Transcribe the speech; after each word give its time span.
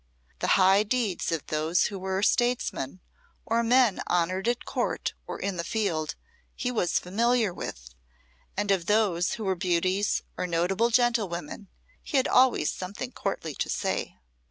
The 0.39 0.57
high 0.57 0.81
deeds 0.81 1.31
of 1.31 1.45
those 1.45 1.83
who 1.85 1.99
were 1.99 2.23
statesmen, 2.23 3.01
or 3.45 3.61
men 3.61 4.01
honoured 4.09 4.47
at 4.47 4.65
Court 4.65 5.13
or 5.27 5.37
in 5.37 5.57
the 5.57 5.63
field, 5.63 6.15
he 6.55 6.71
was 6.71 6.97
familiar 6.97 7.53
with; 7.53 7.93
and 8.57 8.71
of 8.71 8.87
those 8.87 9.33
who 9.33 9.43
were 9.43 9.53
beauties 9.53 10.23
or 10.39 10.47
notable 10.47 10.89
gentlewomen 10.89 11.67
he 12.01 12.17
had 12.17 12.27
always 12.27 12.71
something 12.71 13.11
courtly 13.11 13.53
to 13.53 13.69
say. 13.69 14.17